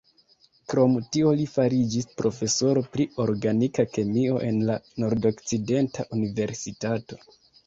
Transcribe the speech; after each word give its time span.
Krom 0.71 0.93
tio 1.15 1.33
li 1.41 1.43
fariĝis 1.51 2.07
profesoro 2.21 2.83
pri 2.95 3.05
organika 3.27 3.85
kemio 3.99 4.41
en 4.49 4.59
la 4.71 4.79
Nordokcidenta 5.05 6.09
Universitato. 6.19 7.21